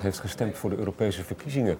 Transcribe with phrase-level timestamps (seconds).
[0.00, 1.78] heeft gestemd voor de Europese verkiezingen.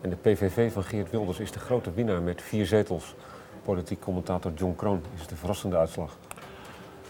[0.00, 3.14] En de PVV van Geert Wilders is de grote winnaar met vier zetels.
[3.62, 6.16] Politiek commentator John Kroon is het een verrassende uitslag.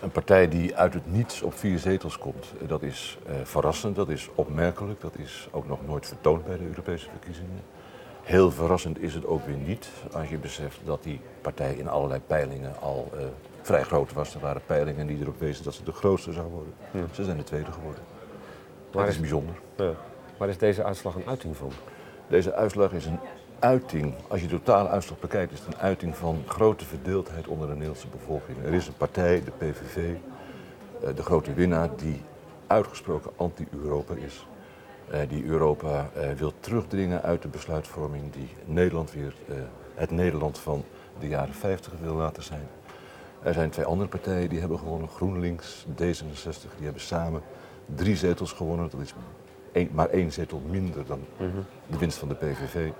[0.01, 3.97] Een partij die uit het niets op vier zetels komt, eh, dat is uh, verrassend,
[3.97, 7.61] dat is opmerkelijk, dat is ook nog nooit vertoond bij de Europese verkiezingen.
[8.23, 12.21] Heel verrassend is het ook weer niet, als je beseft dat die partij in allerlei
[12.27, 13.21] peilingen al uh,
[13.63, 14.35] vrij groot was.
[14.35, 16.73] Er waren peilingen die erop wezen dat ze de grootste zou worden.
[16.91, 16.99] Hm.
[17.13, 18.03] Ze zijn de tweede geworden.
[18.91, 19.55] Dat is, is bijzonder.
[19.77, 19.93] Ja.
[20.37, 21.73] Waar is deze uitslag een uiting van?
[22.29, 23.19] Deze uitslag is een
[23.59, 27.67] uiting, als je de totale uitslag bekijkt, is het een uiting van grote verdeeldheid onder
[27.67, 28.65] de Nederlandse bevolking.
[28.65, 32.23] Er is een partij, de PVV, eh, de grote winnaar, die
[32.67, 34.47] uitgesproken anti-Europa is.
[35.11, 39.35] Eh, die Europa eh, wil terugdringen uit de besluitvorming, die Nederland weer
[39.95, 40.85] het Nederland van
[41.19, 42.69] de jaren 50 wil laten zijn.
[43.43, 47.43] Er zijn twee andere partijen die hebben gewonnen, GroenLinks, D66, die hebben samen
[47.95, 48.91] drie zetels gewonnen.
[48.91, 49.15] Dat is
[49.93, 51.21] maar één zetel minder dan
[51.87, 52.91] de winst van de PVV.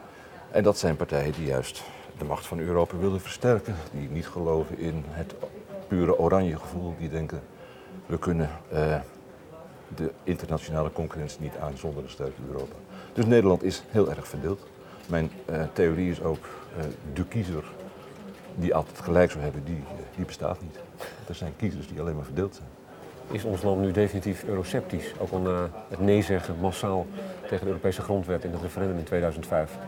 [0.51, 1.83] En dat zijn partijen die juist
[2.19, 3.75] de macht van Europa willen versterken.
[3.93, 5.35] Die niet geloven in het
[5.89, 6.95] pure oranje gevoel.
[6.99, 7.41] Die denken,
[8.07, 8.99] we kunnen uh,
[9.97, 12.75] de internationale concurrentie niet aan zonder een sterke Europa.
[13.13, 14.67] Dus Nederland is heel erg verdeeld.
[15.09, 16.45] Mijn uh, theorie is ook,
[16.79, 17.65] uh, de kiezer
[18.55, 19.83] die altijd gelijk zou hebben, die,
[20.17, 20.79] die bestaat niet.
[21.29, 22.69] Er zijn kiezers die alleen maar verdeeld zijn.
[23.31, 25.13] Is ons land nu definitief euroceptisch?
[25.19, 27.07] Ook al na het nee zeggen massaal
[27.43, 29.79] tegen de Europese grondwet in het referendum in 2005?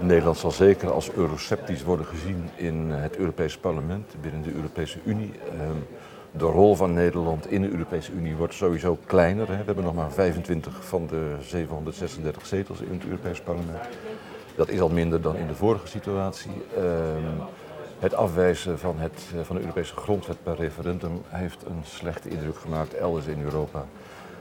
[0.00, 5.32] Nederland zal zeker als euroceptisch worden gezien in het Europese parlement, binnen de Europese Unie.
[5.48, 5.76] Ehm,
[6.30, 9.46] de rol van Nederland in de Europese Unie wordt sowieso kleiner.
[9.46, 13.80] We hebben nog maar 25 van de 736 zetels in het Europese parlement.
[14.56, 16.52] Dat is al minder dan in de vorige situatie.
[18.02, 22.94] Het afwijzen van, het, van de Europese grondwet per referendum heeft een slechte indruk gemaakt
[22.94, 23.84] elders in Europa.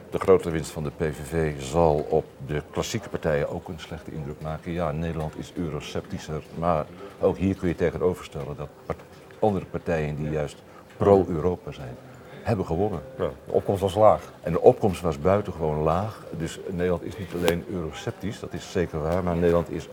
[0.09, 4.41] De grote winst van de PVV zal op de klassieke partijen ook een slechte indruk
[4.41, 4.71] maken.
[4.71, 6.85] Ja, Nederland is euroceptischer, maar
[7.19, 8.97] ook hier kun je tegenoverstellen dat
[9.39, 10.57] andere partijen die juist
[10.97, 11.95] pro-Europa zijn,
[12.43, 13.01] hebben gewonnen.
[13.17, 14.33] Ja, de opkomst was laag.
[14.43, 16.25] En de opkomst was buitengewoon laag.
[16.37, 19.87] Dus Nederland is niet alleen euroceptisch, dat is zeker waar, maar Nederland is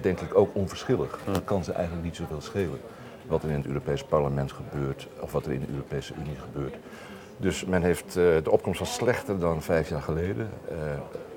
[0.00, 1.18] denk ik ook onverschillig.
[1.32, 2.80] Dan kan ze eigenlijk niet zoveel schelen
[3.26, 6.74] wat er in het Europees parlement gebeurt of wat er in de Europese Unie gebeurt.
[7.36, 10.50] Dus men heeft, uh, de opkomst was slechter dan vijf jaar geleden.
[10.70, 10.76] Uh,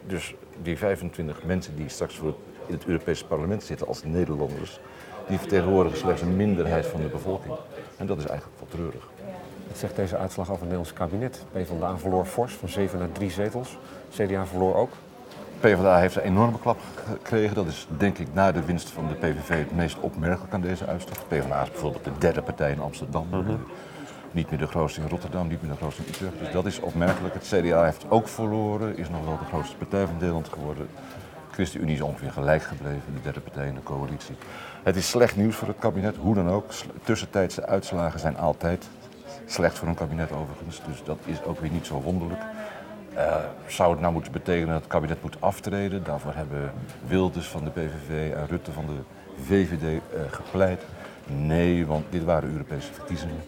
[0.08, 4.80] dus die 25 mensen die straks voor het, in het Europese parlement zitten als Nederlanders,
[5.28, 7.54] die vertegenwoordigen slechts een minderheid van de bevolking.
[7.98, 9.10] En dat is eigenlijk wel treurig.
[9.68, 11.46] Wat zegt deze uitslag over het Nederlands kabinet?
[11.52, 13.78] PvdA verloor fors van 7 naar 3 zetels.
[14.10, 14.92] CDA verloor ook.
[15.60, 17.56] PvdA heeft een enorme klap gekregen.
[17.56, 20.86] Dat is denk ik na de winst van de PVV het meest opmerkelijk aan deze
[20.86, 21.28] uitslag.
[21.28, 23.28] PvdA is bijvoorbeeld de derde partij in Amsterdam.
[23.30, 23.56] Mhm.
[24.32, 26.40] Niet meer de grootste in Rotterdam, niet meer de grootste in Utrecht.
[26.40, 27.34] Dus dat is opmerkelijk.
[27.34, 30.88] Het CDA heeft ook verloren, is nog wel de grootste partij van Nederland geworden.
[31.50, 34.36] De ChristenUnie is ongeveer gelijk gebleven, de derde partij in de coalitie.
[34.84, 36.72] Het is slecht nieuws voor het kabinet, hoe dan ook.
[37.04, 38.88] Tussentijdse uitslagen zijn altijd
[39.46, 40.82] slecht voor een kabinet overigens.
[40.88, 42.42] Dus dat is ook weer niet zo wonderlijk.
[43.16, 43.36] Uh,
[43.68, 46.04] zou het nou moeten betekenen dat het kabinet moet aftreden?
[46.04, 46.72] Daarvoor hebben
[47.08, 49.02] Wilders van de PVV en Rutte van de
[49.44, 50.82] VVD eh, gepleit.
[51.26, 53.42] Nee, want dit waren Europese verkiezingen.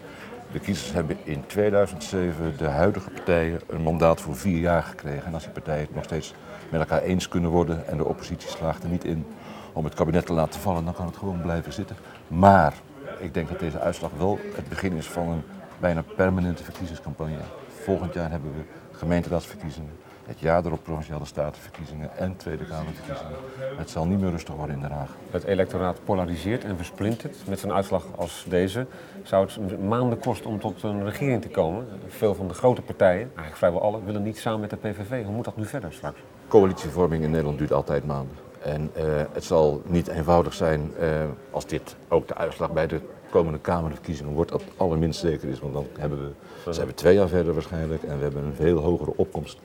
[0.51, 5.25] De kiezers hebben in 2007 de huidige partijen een mandaat voor vier jaar gekregen.
[5.25, 6.33] En als die partijen het nog steeds
[6.69, 9.25] met elkaar eens kunnen worden en de oppositie slaagt er niet in
[9.73, 11.95] om het kabinet te laten vallen, dan kan het gewoon blijven zitten.
[12.27, 12.73] Maar
[13.19, 15.43] ik denk dat deze uitslag wel het begin is van een
[15.81, 17.37] bijna permanente verkiezingscampagne.
[17.67, 18.61] Volgend jaar hebben we
[18.91, 19.91] gemeenteraadsverkiezingen,
[20.25, 23.35] het jaar erop provinciale statenverkiezingen en Tweede Kamerverkiezingen.
[23.77, 25.09] Het zal niet meer rustig worden in Den Haag.
[25.31, 27.37] Het electoraat polariseert en versplintert.
[27.47, 28.85] Met zo'n uitslag als deze
[29.23, 31.87] zou het maanden kosten om tot een regering te komen.
[32.07, 35.23] Veel van de grote partijen, eigenlijk vrijwel alle, willen niet samen met de PVV.
[35.25, 36.19] Hoe moet dat nu verder straks?
[36.47, 38.35] Coalitievorming in Nederland duurt altijd maanden.
[38.63, 41.07] En uh, het zal niet eenvoudig zijn uh,
[41.51, 43.01] als dit ook de uitslag bij de
[43.31, 45.59] komende Kamerverkiezingen wordt, dat allerminst zeker is.
[45.59, 46.33] Want dan hebben
[46.65, 49.57] we, zijn we twee jaar verder waarschijnlijk en we hebben een veel hogere opkomst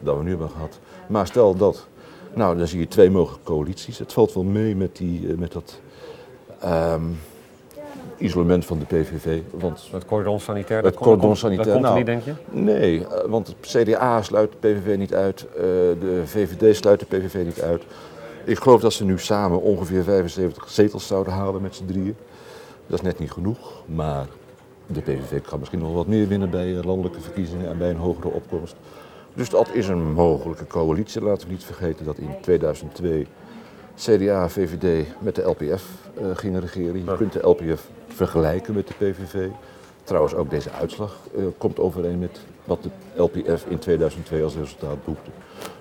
[0.00, 0.78] dan we nu hebben gehad.
[1.06, 1.86] Maar stel dat,
[2.34, 3.98] nou dan zie je twee mogelijke coalities.
[3.98, 5.80] Het valt wel mee met, die, met dat
[6.64, 7.18] um,
[8.18, 9.40] isolement van de PVV.
[9.50, 12.32] Want het cordon sanitair, het cordon sanitair, dat komt nou, niet, denk je?
[12.50, 15.62] Nee, want het CDA sluit de PVV niet uit, uh,
[16.00, 17.82] de VVD sluit de PVV niet uit.
[18.44, 22.16] Ik geloof dat ze nu samen ongeveer 75 zetels zouden halen met z'n drieën.
[22.88, 24.26] Dat is net niet genoeg, maar
[24.86, 28.28] de PVV kan misschien nog wat meer winnen bij landelijke verkiezingen en bij een hogere
[28.28, 28.76] opkomst.
[29.34, 31.22] Dus dat is een mogelijke coalitie.
[31.22, 33.26] Laten we niet vergeten dat in 2002
[33.96, 35.84] CDA, VVD met de LPF
[36.20, 37.04] uh, gingen regeren.
[37.04, 39.48] Je kunt de LPF vergelijken met de PVV.
[40.04, 42.90] Trouwens, ook deze uitslag uh, komt overeen met wat de
[43.22, 45.30] LPF in 2002 als resultaat boekte.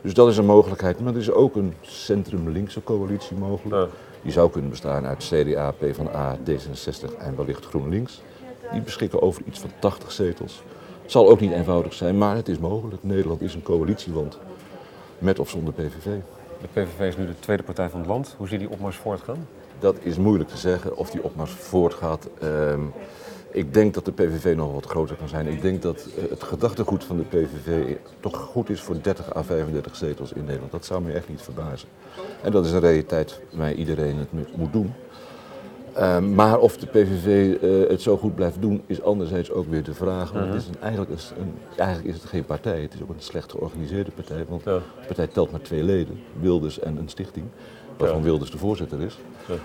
[0.02, 1.00] Dus dat is een mogelijkheid.
[1.00, 3.76] Maar er is ook een centrum-linkse coalitie mogelijk.
[3.76, 3.88] Ja.
[4.22, 8.22] Die zou kunnen bestaan uit CDA, PvdA, D66 en wellicht GroenLinks.
[8.72, 10.64] Die beschikken over iets van 80 zetels.
[11.02, 13.04] Het zal ook niet eenvoudig zijn, maar het is mogelijk.
[13.04, 14.38] Nederland is een coalitieland.
[15.18, 16.16] Met of zonder PVV.
[16.62, 18.36] De PVV is nu de tweede partij van het land.
[18.38, 19.48] Hoe zie je die opmars voortgaan?
[19.80, 22.28] Dat is moeilijk te zeggen of die opmars voortgaat.
[22.40, 22.82] Ehm,
[23.58, 25.48] ik denk dat de PVV nog wat groter kan zijn.
[25.48, 29.44] Ik denk dat eh, het gedachtegoed van de PVV toch goed is voor 30 à
[29.44, 30.72] 35 zetels in Nederland.
[30.72, 31.88] Dat zou me echt niet verbazen.
[32.44, 34.94] En dat is een realiteit waar iedereen het moet- doen.
[35.94, 39.84] Ehm, maar of de PVV eh, het zo goed blijft doen, is anderzijds ook weer
[39.84, 40.32] de vraag.
[40.32, 43.10] Want het is een, eigenlijk, is een, eigenlijk is het geen partij, het is ook
[43.10, 44.46] een slecht georganiseerde partij.
[44.50, 44.74] Want Ja.
[44.74, 47.46] de partij telt maar twee leden, Wilders en een stichting,
[47.98, 48.24] waarvan Ja.
[48.24, 49.18] Wilders de voorzitter is.
[49.48, 49.56] Ja.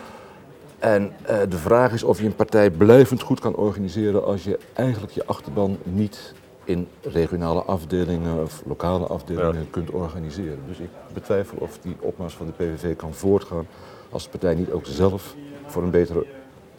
[0.83, 4.59] En eh, de vraag is of je een partij blijvend goed kan organiseren als je
[4.73, 6.35] eigenlijk je achterban niet
[6.65, 9.67] in regionale afdelingen of lokale afdelingen Ja.
[9.71, 10.59] kunt organiseren.
[10.67, 13.67] Dus ik betwijfel of die opmars van de PVV kan voortgaan
[14.11, 15.35] als de partij niet ook zelf
[15.67, 16.27] voor een betere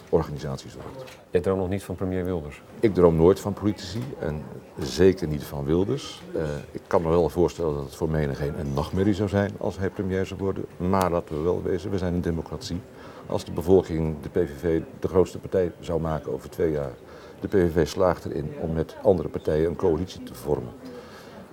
[0.09, 1.11] organisatie zorgt.
[1.29, 2.61] Je droomt nog niet van premier Wilders.
[2.79, 4.41] Ik droom nooit van politici en
[4.79, 6.21] zeker niet van Wilders.
[6.35, 6.41] Eh,
[6.71, 9.89] ik kan me wel voorstellen dat het voor menigeen een nachtmerrie zou zijn als hij
[9.89, 10.65] premier zou worden.
[10.77, 12.81] Maar laten we wel wezen, we zijn een democratie.
[13.27, 16.91] Als de bevolking de PVV de grootste partij zou maken over twee jaar,
[17.39, 20.73] de PVV slaagt erin om met andere partijen een coalitie te vormen,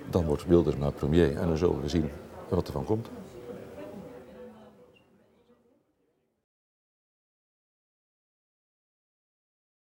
[0.09, 2.09] dan wordt Wilders maar premier en dan zullen we zien
[2.49, 3.09] wat er van komt.